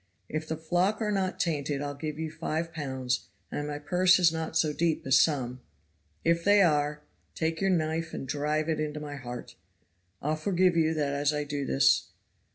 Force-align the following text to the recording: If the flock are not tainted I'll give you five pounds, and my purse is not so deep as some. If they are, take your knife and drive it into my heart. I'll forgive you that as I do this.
If 0.27 0.47
the 0.47 0.57
flock 0.57 0.99
are 0.99 1.11
not 1.11 1.39
tainted 1.39 1.79
I'll 1.79 1.93
give 1.93 2.17
you 2.17 2.31
five 2.31 2.73
pounds, 2.73 3.27
and 3.51 3.67
my 3.67 3.77
purse 3.77 4.17
is 4.17 4.33
not 4.33 4.57
so 4.57 4.73
deep 4.73 5.05
as 5.05 5.15
some. 5.19 5.61
If 6.23 6.43
they 6.43 6.63
are, 6.63 7.03
take 7.35 7.61
your 7.61 7.69
knife 7.69 8.11
and 8.11 8.27
drive 8.27 8.67
it 8.67 8.79
into 8.79 8.99
my 8.99 9.17
heart. 9.17 9.53
I'll 10.19 10.37
forgive 10.37 10.75
you 10.75 10.95
that 10.95 11.13
as 11.13 11.31
I 11.35 11.43
do 11.43 11.67
this. 11.67 12.07